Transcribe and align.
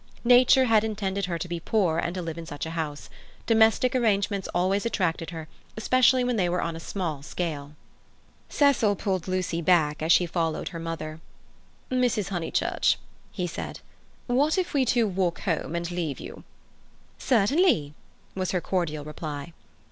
Nature 0.25 0.65
had 0.65 0.83
intended 0.83 1.25
her 1.27 1.37
to 1.37 1.47
be 1.47 1.59
poor 1.59 1.99
and 1.99 2.15
to 2.15 2.23
live 2.23 2.35
in 2.35 2.45
such 2.47 2.65
a 2.65 2.71
house. 2.71 3.07
Domestic 3.45 3.95
arrangements 3.95 4.47
always 4.47 4.83
attracted 4.83 5.29
her, 5.29 5.47
especially 5.77 6.23
when 6.23 6.37
they 6.37 6.49
were 6.49 6.59
on 6.63 6.75
a 6.75 6.79
small 6.79 7.21
scale. 7.21 7.73
Cecil 8.49 8.95
pulled 8.95 9.27
Lucy 9.27 9.61
back 9.61 10.01
as 10.01 10.11
she 10.11 10.25
followed 10.25 10.69
her 10.69 10.79
mother. 10.79 11.19
"Mrs. 11.91 12.29
Honeychurch," 12.29 12.97
he 13.31 13.45
said, 13.45 13.79
"what 14.25 14.57
if 14.57 14.73
we 14.73 14.85
two 14.85 15.07
walk 15.07 15.41
home 15.41 15.75
and 15.75 15.91
leave 15.91 16.19
you?" 16.19 16.43
"Certainly!" 17.19 17.93
was 18.33 18.49
her 18.53 18.59
cordial 18.59 19.03
reply. 19.05 19.53